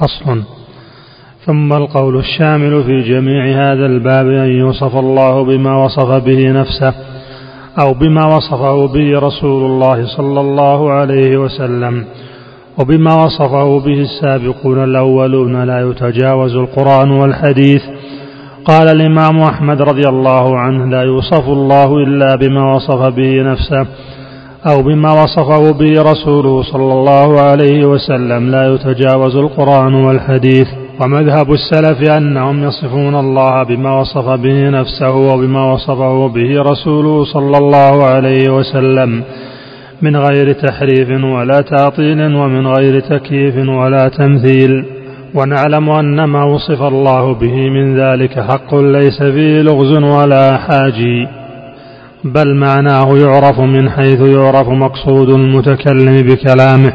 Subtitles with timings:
[0.00, 0.42] فصل.
[1.46, 6.94] ثم القول الشامل في جميع هذا الباب أن يوصف الله بما وصف به نفسه
[7.80, 12.04] أو بما وصفه به رسول الله صلى الله عليه وسلم
[12.78, 17.82] وبما وصفه به السابقون الأولون لا يتجاوز القرآن والحديث.
[18.64, 23.86] قال الإمام أحمد رضي الله عنه لا يوصف الله إلا بما وصف به نفسه.
[24.66, 30.66] أو بما وصفه به رسوله صلى الله عليه وسلم لا يتجاوز القرآن والحديث.
[31.00, 38.04] ومذهب السلف أنهم يصفون الله بما وصف به نفسه وبما وصفه به رسوله صلى الله
[38.04, 39.22] عليه وسلم
[40.02, 44.84] من غير تحريف ولا تعطيل ومن غير تكييف ولا تمثيل.
[45.34, 51.37] ونعلم أن ما وصف الله به من ذلك حق ليس فيه لغز ولا حاجي.
[52.34, 56.92] بل معناه يعرف من حيث يعرف مقصود المتكلم بكلامه.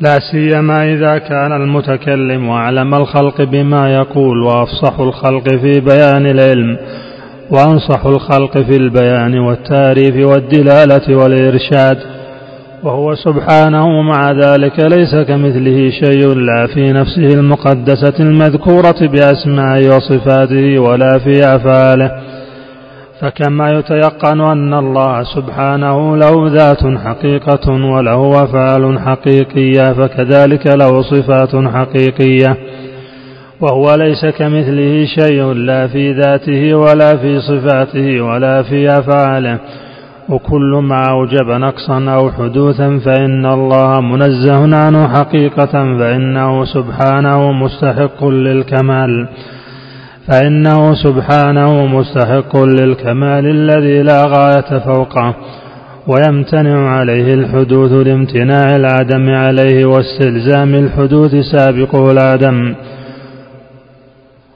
[0.00, 6.78] لا سيما إذا كان المتكلم أعلم الخلق بما يقول وأفصح الخلق في بيان العلم
[7.50, 11.98] وأنصح الخلق في البيان والتعريف والدلالة والإرشاد.
[12.82, 21.18] وهو سبحانه مع ذلك ليس كمثله شيء لا في نفسه المقدسة المذكورة بأسمائه وصفاته ولا
[21.18, 22.31] في أفعاله.
[23.22, 32.56] فكما يتيقن أن الله سبحانه له ذات حقيقة وله أفعال حقيقية فكذلك له صفات حقيقية.
[33.60, 39.58] وهو ليس كمثله شيء لا في ذاته ولا في صفاته ولا في أفعاله.
[40.28, 49.28] وكل ما أوجب نقصا أو حدوثا فإن الله منزه عنه حقيقة فإنه سبحانه مستحق للكمال.
[50.28, 55.34] فإنه سبحانه مستحق للكمال الذي لا غاية فوقه
[56.06, 62.74] ويمتنع عليه الحدوث لامتناع العدم عليه واستلزام الحدوث سابقه العدم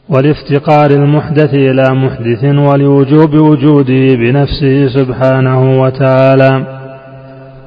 [0.09, 6.76] ولافتقار المحدث إلى محدث ولوجوب وجوده بنفسه سبحانه وتعالى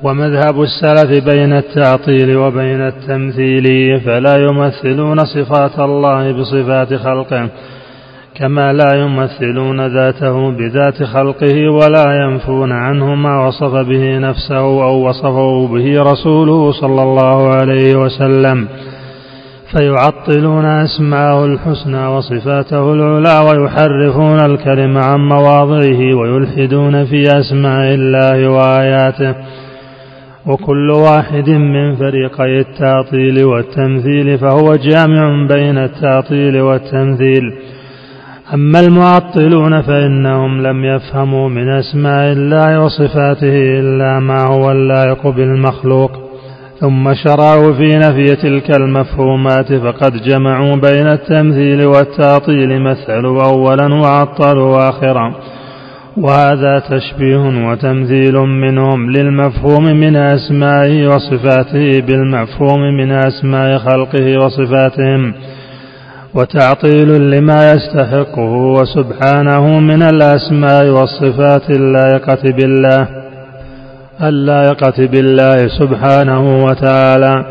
[0.03, 7.49] ومذهب السلف بين التعطيل وبين التمثيل فلا يمثلون صفات الله بصفات خلقه.
[8.39, 15.67] كما لا يمثلون ذاته بذات خلقه ولا ينفون عنه ما وصف به نفسه أو وصفه
[15.67, 18.67] به رسوله صلى الله عليه وسلم.
[19.71, 29.35] فيعطلون أسماءه الحسنى وصفاته العلى ويحرفون الكلم عن مواضعه ويلحدون في أسماء الله وآياته.
[30.47, 37.53] وكل واحد من فريقي التعطيل والتمثيل فهو جامع بين التعطيل والتمثيل.
[38.53, 46.11] أما المعطلون فإنهم لم يفهموا من أسماء الله وصفاته إلا ما هو اللائق بالمخلوق
[46.79, 55.33] ثم شرعوا في نفي تلك المفهومات فقد جمعوا بين التمثيل والتعطيل مثلوا أولا وعطلوا آخرا
[56.17, 65.33] وهذا تشبيه وتمثيل منهم للمفهوم من أسمائه وصفاته بالمفهوم من أسماء خلقه وصفاتهم.
[66.35, 73.07] وتعطيل لما يستحقه وسبحانه من الأسماء والصفات اللائقة بالله
[74.23, 77.45] اللائقة بالله سبحانه وتعالى.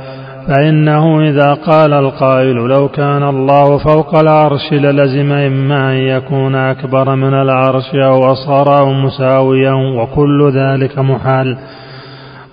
[0.49, 7.35] فإنه إذا قال القائل لو كان الله فوق العرش للزم إما أن يكون أكبر من
[7.35, 11.59] العرش أو أصغر أو مساويا وكل ذلك محال.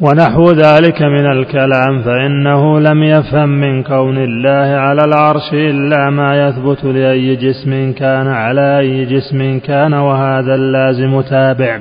[0.01, 6.83] ونحو ذلك من الكلام فإنه لم يفهم من كون الله على العرش إلا ما يثبت
[6.83, 11.79] لأي جسم كان على أي جسم كان وهذا اللازم تابع.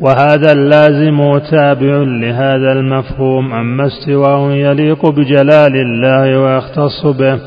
[0.00, 7.38] وهذا اللازم تابع لهذا المفهوم أما استواء يليق بجلال الله ويختص به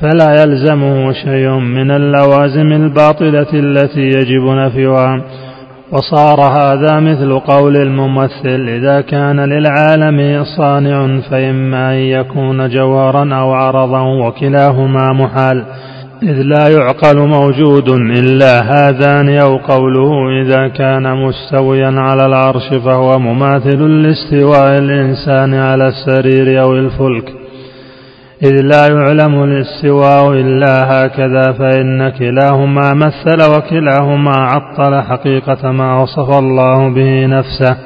[0.00, 5.24] فلا يلزمه شيء من اللوازم الباطلة التي يجب نفيها.
[5.92, 14.00] وصار هذا مثل قول الممثل إذا كان للعالم صانع فإما أن يكون جوهرا أو عرضا
[14.00, 15.64] وكلاهما محال
[16.22, 23.82] إذ لا يعقل موجود إلا هذان أو قوله إذا كان مستويا على العرش فهو مماثل
[23.82, 27.41] لاستواء الإنسان على السرير أو الفلك.
[28.42, 36.94] إذ لا يعلم الاستواء إلا هكذا فإن كلاهما مثل وكلاهما عطل حقيقة ما وصف الله
[36.94, 37.76] به نفسه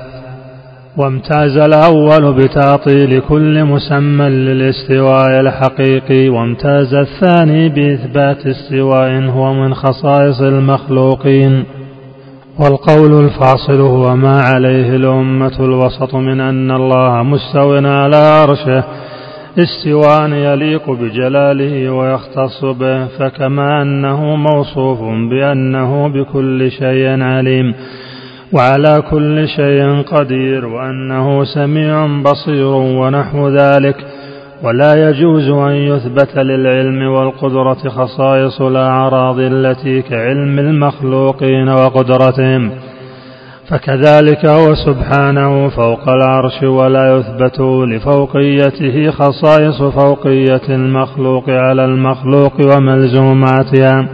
[0.97, 11.65] وامتاز الأول بتعطيل كل مسمى للاستواء الحقيقي وامتاز الثاني بإثبات استواء هو من خصائص المخلوقين.
[12.59, 18.85] والقول الفاصل هو ما عليه الأمة الوسط من أن الله مستو على عرشه
[19.59, 25.01] استواء يليق بجلاله ويختص به فكما أنه موصوف
[25.31, 27.75] بأنه بكل شيء عليم.
[28.53, 33.97] وعلى كل شيء قدير وأنه سميع بصير ونحو ذلك.
[34.63, 42.71] ولا يجوز أن يثبت للعلم والقدرة خصائص الأعراض التي كعلم المخلوقين وقدرتهم.
[43.69, 54.09] فكذلك هو سبحانه فوق العرش ولا يثبت لفوقيته خصائص فوقية المخلوق على المخلوق وملزوماتها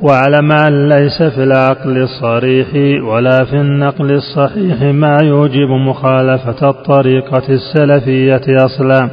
[0.00, 2.68] واعلم أن ليس في العقل الصريح
[3.04, 9.10] ولا في النقل الصحيح ما يوجب مخالفة الطريقة السلفية أصلا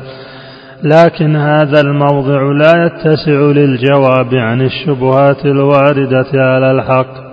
[0.84, 7.27] لكن هذا الموضع لا يتسع للجواب عن الشبهات الواردة على الحق.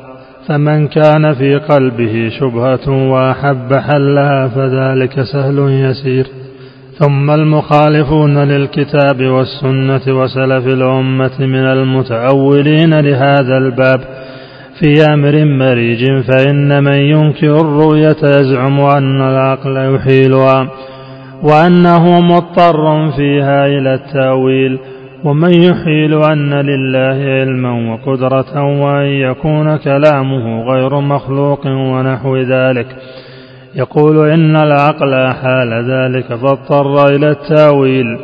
[0.49, 6.27] فمن كان في قلبه شبهة وأحب حلها فذلك سهل يسير.
[6.99, 14.01] ثم المخالفون للكتاب والسنة وسلف الأمة من المتأولين لهذا الباب.
[14.81, 20.71] في أمر مريج فإن من ينكر الرؤية يزعم أن العقل يحيلها
[21.43, 24.79] وأنه مضطر فيها إلى التأويل.
[25.25, 32.87] ومن يحيل أن لله علما وقدرة وأن يكون كلامه غير مخلوق ونحو ذلك.
[33.75, 38.19] يقول إن العقل حال ذلك فاضطر إلى التأويل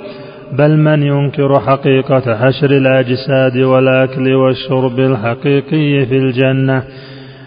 [0.58, 6.82] بل من ينكر حقيقة حشر الأجساد والأكل والشرب الحقيقي في الجنة؟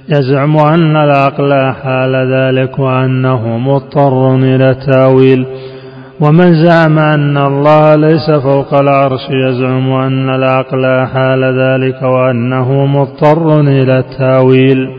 [0.10, 5.46] يزعم أن العقل حال ذلك وأنه مضطر إلى التأويل.
[6.24, 14.00] ومن زعم أن الله ليس فوق العرش يزعم أن العقل حال ذلك وأنه مضطر إلى
[14.00, 14.90] التأويل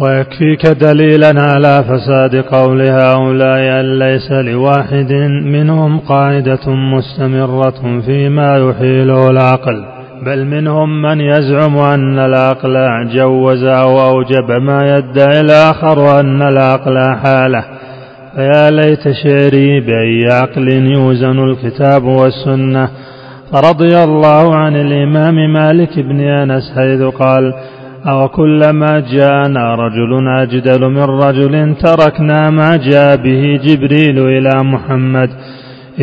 [0.00, 5.12] ويكفيك دليلا على فساد قول هؤلاء أن ليس لواحد
[5.44, 9.84] منهم قاعدة مستمرة فيما يحيله العقل
[10.26, 12.74] بل منهم من يزعم أن العقل
[13.14, 17.64] جوز أو أوجب ما يدعي الآخر أن العقل حاله.
[18.36, 22.88] فيا ليت شعري بأي عقل يوزن الكتاب والسنة.
[23.52, 27.54] فرضي الله عن الإمام مالك بن أنس حيث قال
[28.06, 35.30] أو كلما جاءنا رجل أجدل من رجل تركنا ما جاء به جبريل إلى محمد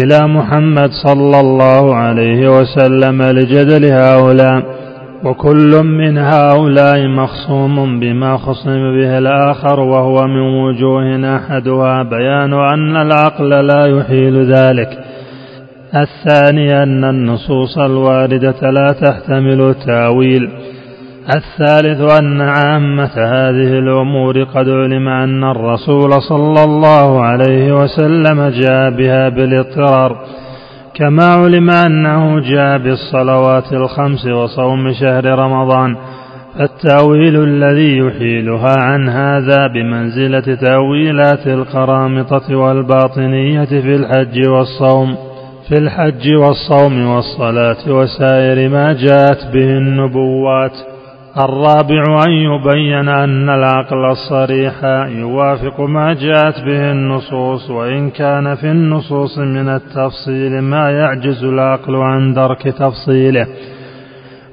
[0.03, 4.78] إلى محمد صلى الله عليه وسلم لجدل هؤلاء.
[5.23, 12.03] وكل من هؤلاء مخصوم بما خصم به الآخر وهو من وجوه أحدها.
[12.03, 14.89] بيان أن العقل لا يحيل ذلك.
[15.95, 20.49] الثاني أن النصوص الواردة لا تحتمل التأويل.
[21.35, 29.29] الثالث أن عامة هذه الأمور قد علم أن الرسول صلى الله عليه وسلم جاء بها
[29.29, 30.17] بالإضطرار.
[30.99, 35.95] كما علم أنه جاء بالصلوات الخمس وصوم شهر رمضان
[36.59, 45.15] فالتأويل الذي يحيلها عن هذا بمنزلة تأويلات القرامطة والباطنية في الحج والصوم
[45.69, 50.71] في الحج والصوم والصلاة وسائر ما جاءت به النبوات.
[51.37, 54.83] الرابع أن يبين أن العقل الصريح
[55.19, 62.33] يوافق ما جاءت به النصوص وإن كان في النصوص من التفصيل ما يعجز العقل عن
[62.33, 63.47] درك تفصيله.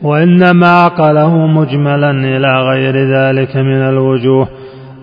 [0.02, 4.48] وإنما عقله مجملا إلى غير ذلك من الوجوه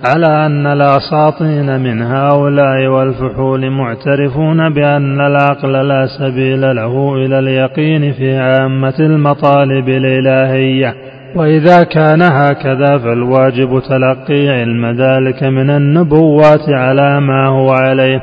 [0.05, 8.37] على أن الأساطين من هؤلاء والفحول معترفون بأن العقل لا سبيل له إلى اليقين في
[8.37, 11.12] عامة المطالب الإلهية.
[11.35, 18.21] وإذا كان هكذا فالواجب تلقي علم ذلك من النبوات على ما هو عليه.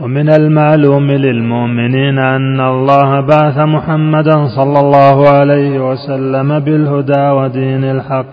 [0.00, 8.26] ومن المعلوم للمؤمنين أن الله بعث محمدا صلى الله عليه وسلم بالهدى ودين الحق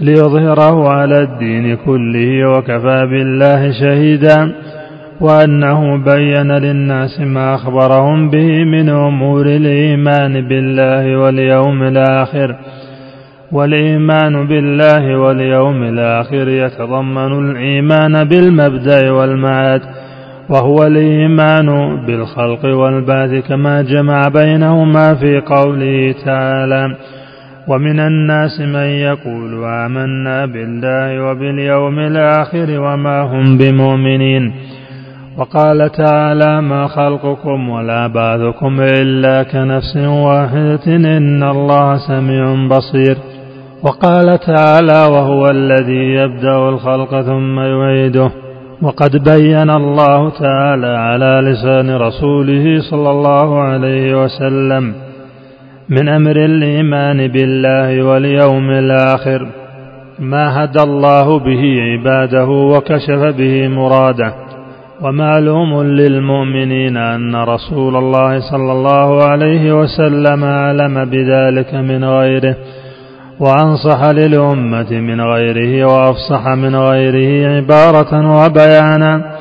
[0.00, 4.52] ليظهره على الدين كله وكفى بالله شهيدا
[5.20, 12.56] وأنه بين للناس ما أخبرهم به من أمور الإيمان بالله واليوم الآخر.
[13.52, 19.80] والإيمان بالله واليوم الآخر يتضمن الإيمان بالمبدأ والمعاد
[20.50, 21.66] وهو الإيمان
[22.06, 26.96] بالخلق والبعث كما جمع بينهما في قوله تعالى
[27.68, 34.52] ومن الناس من يقول آمنا بالله وباليوم الآخر وما هم بمؤمنين.
[35.38, 43.16] وقال تعالى ما خلقكم ولا بعثكم إلا كنفس واحدة إن الله سميع بصير.
[43.82, 48.30] وقال تعالى وهو الذي يبدأ الخلق ثم يعيده.
[48.82, 54.94] وقد بين الله تعالى على لسان رسوله صلى الله عليه وسلم
[55.88, 59.46] من أمر الإيمان بالله واليوم الآخر.
[60.18, 64.32] ما هدى الله به عباده وكشف به مراده.
[65.02, 72.56] ومعلوم للمؤمنين أن رسول الله صلى الله عليه وسلم علم بذلك من غيره.
[73.40, 78.12] وأنصح للأمة من غيره وأفصح من غيره عبارة
[78.44, 79.38] وبيانا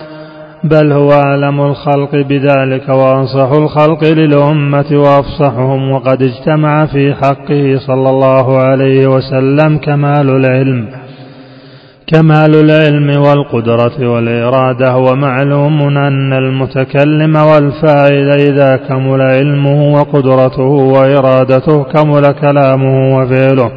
[0.64, 8.58] بل هو أعلم الخلق بذلك وأنصح الخلق للأمة وأفصحهم وقد اجتمع في حقه صلى الله
[8.60, 10.88] عليه وسلم كمال العلم
[12.14, 14.98] كمال العلم والقدرة والإرادة.
[14.98, 23.72] ومعلوم أن المتكلم والفاعل إذا كمل علمه وقدرته وإرادته كمل كلامه وفعله.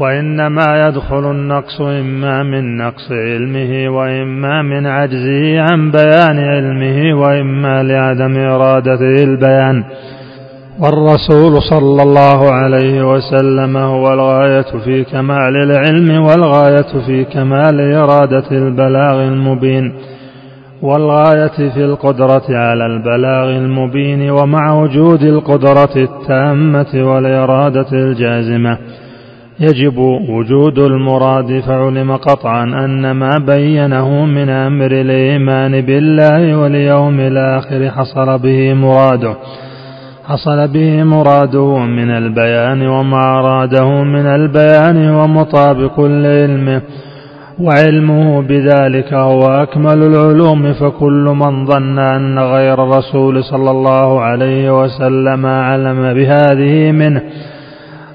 [0.00, 8.36] وإنما يدخل النقص إما من نقص علمه وإما من عجزه عن بيان علمه وإما لعدم
[8.38, 9.84] إرادته البيان.
[10.80, 19.22] والرسول صلى الله عليه وسلم هو الغاية في كمال العلم والغاية في كمال إرادة البلاغ
[19.22, 19.92] المبين.
[20.82, 28.78] والغاية في القدرة على البلاغ المبين ومع وجود القدرة التامة والإرادة الجازمة.
[29.60, 38.38] يجب وجود المراد فعلم قطعا أن ما بينه من أمر الإيمان بالله واليوم الآخر حصل
[38.38, 39.34] به مراده.
[40.24, 46.82] حصل به مراده من البيان وما أراده من البيان ومطابق لعلمه
[47.60, 55.46] وعلمه بذلك هو أكمل العلوم فكل من ظن أن غير الرسول صلى الله عليه وسلم
[55.46, 57.22] علم بهذه منه.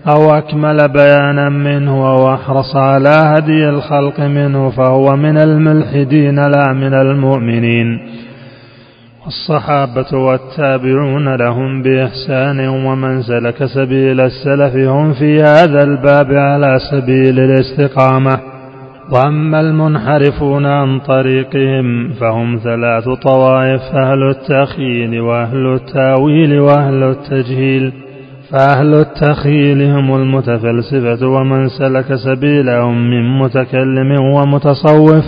[0.08, 6.94] أو أكمل بيانا منه أو أحرص على هدي الخلق منه فهو من الملحدين لا من
[6.94, 8.00] المؤمنين.
[9.25, 18.39] والصحابة والتابعون لهم بإحسان ومن سلك سبيل السلف هم في هذا الباب على سبيل الاستقامة.
[19.12, 28.09] وأما المنحرفون عن طريقهم فهم ثلاث طوائف أهل التخيل وأهل التأويل وأهل التجهيل.
[28.51, 35.24] فأهل التخيل هم المتفلسفة ومن سلك سبيلهم من متكلم ومتصوف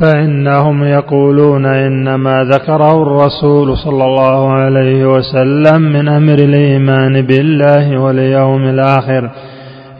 [0.00, 8.62] فإنهم يقولون إن ما ذكره الرسول صلى الله عليه وسلم من أمر الإيمان بالله واليوم
[8.62, 9.30] الآخر.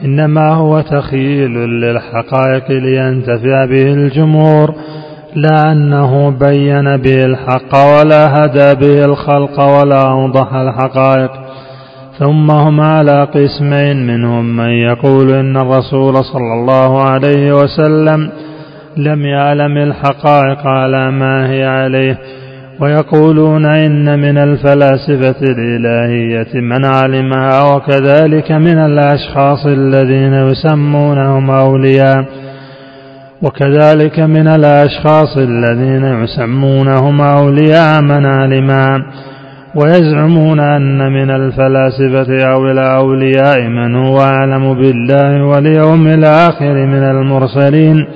[0.05, 4.73] إنما هو تخيل للحقائق لينتفع به الجمهور
[5.35, 11.31] لا أنه بين به الحق ولا هدى به الخلق ولا أوضح الحقائق.
[12.19, 18.29] ثم هم على قسمين منهم من يقول إن الرسول صلى الله عليه وسلم
[18.97, 22.17] لم يعلم الحقائق على ما هي عليه
[22.79, 32.25] ويقولون إن من الفلاسفة الإلهية من علمها وكذلك من الأشخاص الذين يسمونهم أولياء
[33.41, 39.05] وكذلك من الأشخاص الذين يسمونهم أولياء من علمها.
[39.77, 48.07] ويزعمون أن من الفلاسفة أو الأولياء من هو أعلم بالله واليوم الآخر من المرسلين.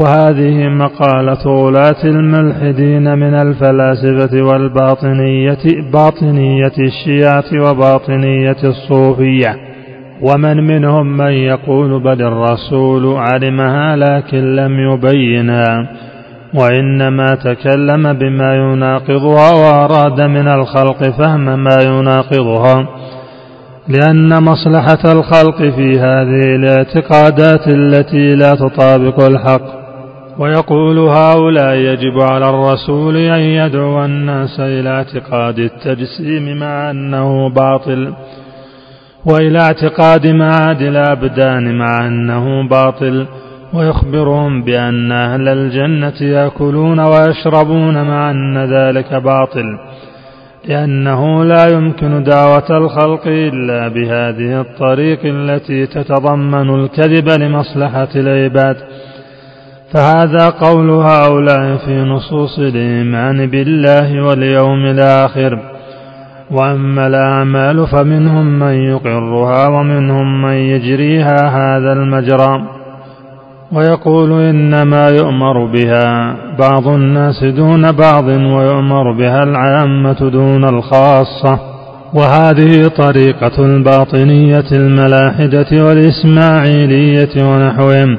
[0.00, 5.58] وهذه مقالة ولاة الملحدين من الفلاسفة والباطنية
[5.92, 9.56] باطنية الشيعة وباطنية الصوفية.
[10.22, 15.88] ومن منهم من يقول بل الرسول علمها لكن لم يبينها.
[16.54, 22.88] وإنما تكلم بما يناقضها وأراد من الخلق فهم ما يناقضها
[23.88, 29.82] لأن مصلحة الخلق في هذه الاعتقادات التي لا تطابق الحق.
[30.38, 38.12] ويقول هؤلاء يجب على الرسول أن يدعو الناس إلى اعتقاد التجسيم مع أنه باطل
[39.26, 43.26] وإلى اعتقاد معاد الأبدان مع أنه باطل.
[43.74, 49.64] ويخبرهم بأن أهل الجنة يأكلون ويشربون مع أن ذلك باطل
[50.68, 58.76] لأنه لا يمكن دعوة الخلق إلا بهذه الطريق التي تتضمن الكذب لمصلحة العباد.
[59.94, 65.58] فهذا قول هؤلاء في نصوص الإيمان بالله واليوم الآخر.
[66.50, 72.81] وأما الأعمال فمنهم من يقرها ومنهم من يجريها هذا المجرى.
[73.72, 81.58] ويقول إنما يؤمر بها بعض الناس دون بعض ويؤمر بها العامة دون الخاصة
[82.14, 88.18] وهذه طريقة الباطنية الملاحدة والإسماعيلية ونحوهم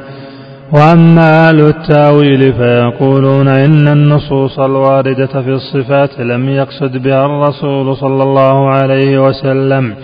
[0.73, 8.69] وأما أهل التأويل فيقولون إن النصوص الواردة في الصفات لم يقصد بها الرسول صلى الله
[8.69, 9.95] عليه وسلم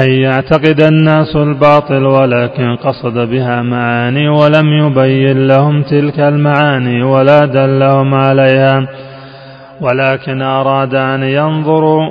[0.00, 8.14] أن يعتقد الناس الباطل ولكن قصد بها معاني ولم يبين لهم تلك المعاني ولا دلهم
[8.14, 8.88] عليها.
[9.80, 12.02] ولكن أراد أن ينظروا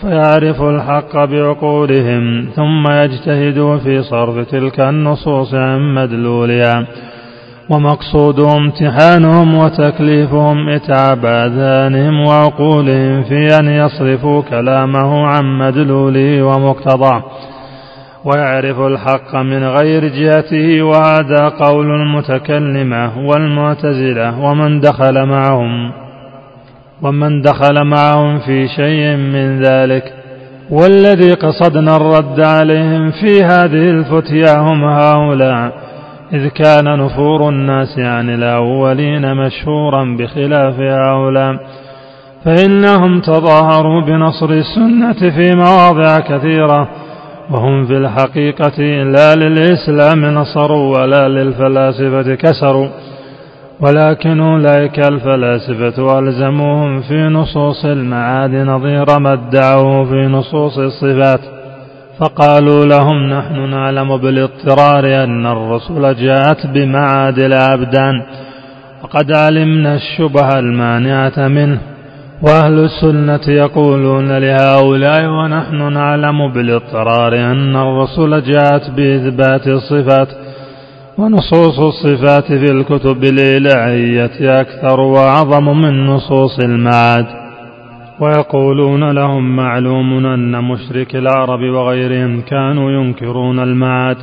[0.00, 6.86] فيعرفوا الحق بعقولهم ثم يجتهدوا في صرف تلك النصوص عن مدلولها.
[7.70, 17.22] ومقصوده امتحانهم وتكليفهم إتعاب آذانهم وعقولهم في أن يصرفوا كلامه عن مدلوله ومقتضاه
[18.24, 25.92] ويعرف الحق من غير جهته وهذا قول المتكلمة والمعتزلة ومن دخل معهم
[27.02, 30.14] ومن دخل معهم في شيء من ذلك.
[30.70, 35.87] والذي قصدنا الرد عليهم في هذه الفتيا هم هؤلاء.
[36.32, 41.56] إذ كان نفور الناس عن الأولين مشهورا بخلاف هؤلاء
[42.44, 46.88] فإنهم تظاهروا بنصر السنة في مواضع كثيرة
[47.50, 52.88] وهم في الحقيقة لا للإسلام نصروا ولا للفلاسفة كسروا
[53.80, 61.40] ولكن أولئك الفلاسفة ألزموهم في نصوص المعاد نظير ما ادعوه في نصوص الصفات.
[62.18, 68.22] فقالوا لهم نحن نعلم بالاضطرار أن الرسل جاءت بمعاد الأبدان
[69.02, 71.78] وقد علمنا الشبه المانعة منه
[72.42, 80.28] وأهل السنة يقولون لهؤلاء ونحن نعلم بالاضطرار أن الرسل جاءت بإثبات الصفات
[81.18, 87.26] ونصوص الصفات في الكتب الإلهية أكثر وأعظم من نصوص المعاد.
[88.20, 94.16] ويقولون لهم معلوم أن مشرك العرب وغيرهم كانوا ينكرون المعاد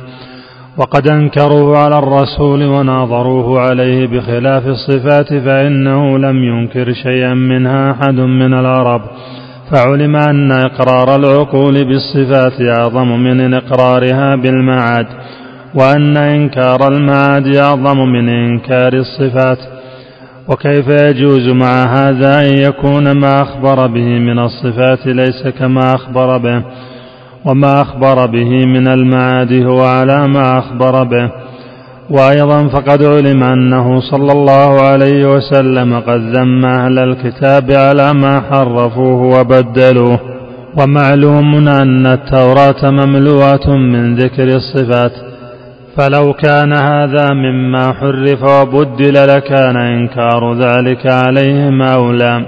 [0.78, 8.54] وقد أنكروا على الرسول وناظروه عليه بخلاف الصفات فإنه لم ينكر شيئا منها أحد من
[8.54, 9.00] العرب.
[9.70, 15.06] فعلم أن إقرار العقول بالصفات أعظم من إقرارها بالمعاد
[15.74, 19.58] وأن إنكار المعاد أعظم من إنكار الصفات.
[20.48, 26.64] وكيف يجوز مع هذا أن يكون ما أخبر به من الصفات ليس كما أخبر به؟
[27.44, 31.30] وما أخبر به من المعاد هو على ما أخبر به.
[32.10, 39.40] وأيضا فقد علم أنه صلى الله عليه وسلم قد ذم أهل الكتاب على ما حرفوه
[39.40, 40.20] وبدلوه.
[40.78, 45.12] ومعلوم أن التوراة مملوءة من ذكر الصفات.
[45.96, 52.46] فلو كان هذا مما حرف وبدل لكان إنكار ذلك عليهم أولى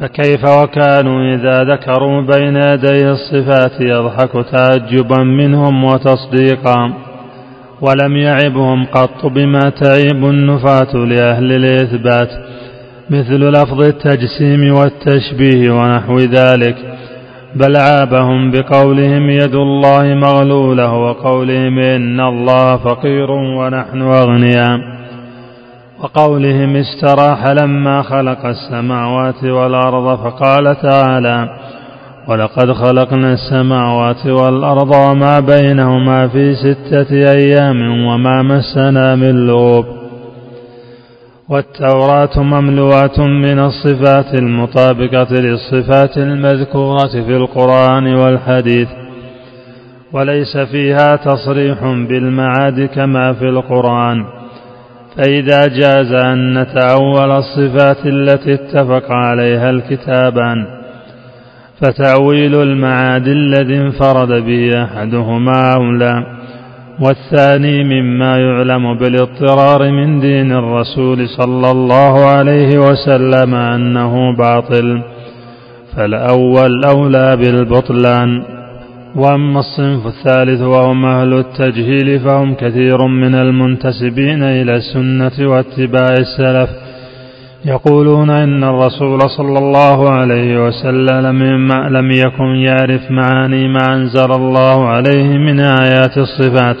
[0.00, 6.92] فكيف وكانوا إذا ذكروا بين يدي الصفات يضحك تعجبا منهم وتصديقا.
[7.80, 12.28] ولم يعبهم قط بما تعيب النفاة لأهل الإثبات
[13.10, 16.93] مثل لفظ التجسيم والتشبيه ونحو ذلك.
[17.54, 24.78] بل عابهم بقولهم يد الله مغلولة وقولهم إن الله فقير ونحن أغنياء.
[26.00, 31.48] وقولهم استراح لما خلق السماوات والأرض فقال تعالى
[32.28, 39.84] ولقد خلقنا السماوات والأرض وما بينهما في ستة أيام وما مسنا من لغوب
[41.48, 48.88] والتوراة مملوءة من الصفات المطابقة للصفات المذكورة في القرآن والحديث
[50.12, 54.24] وليس فيها تصريح بالمعاد كما في القرآن.
[55.16, 60.66] فإذا جاز أن نتأول الصفات التي اتفق عليها الكتابان
[61.80, 66.43] فتأويل المعاد الذي انفرد به أحدهما أولى
[67.00, 75.02] والثاني مما يعلم بالاضطرار من دين الرسول صلى الله عليه وسلم أنه باطل
[75.96, 78.42] فالأول أولى بالبطلان.
[79.16, 86.83] وأما الصنف الثالث وهم أهل التجهيل فهم كثير من المنتسبين إلى السنة واتباع السلف.
[87.66, 91.42] يقولون إن الرسول صلى الله عليه وسلم
[91.96, 96.76] لم يكن يعرف معاني ما أنزل الله عليه من آيات الصفات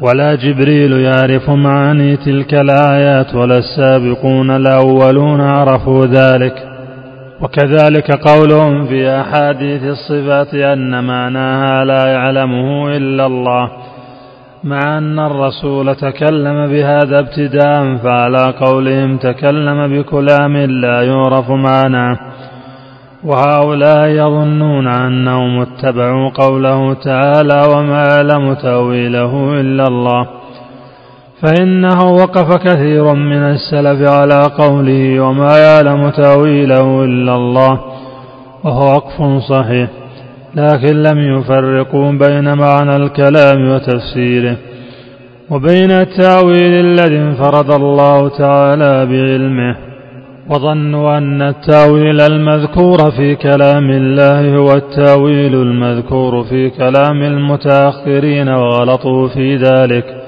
[0.00, 6.54] ولا جبريل يعرف معاني تلك الآيات ولا السابقون الأولون عرفوا ذلك.
[7.40, 13.68] وكذلك قولهم في أحاديث الصفات أن معناها لا يعلمه إلا الله.
[14.64, 22.18] مع أن الرسول تكلم بهذا ابتداء فعلى قولهم تكلم بكلام لا يعرف معناه.
[23.24, 30.26] وهؤلاء يظنون أنهم اتبعوا قوله تعالى وما يعلم تأويله إلا الله.
[31.42, 37.80] فإنه وقف كثير من السلف على قوله وما يعلم تأويله إلا الله
[38.64, 40.01] وهو وقف صحيح.
[40.56, 44.56] لكن لم يفرقوا بين معنى الكلام وتفسيره
[45.50, 49.76] وبين التأويل الذي انفرد الله تعالى بعلمه
[50.50, 59.56] وظنوا أن التأويل المذكور في كلام الله هو التأويل المذكور في كلام المتأخرين وغلطوا في
[59.56, 60.21] ذلك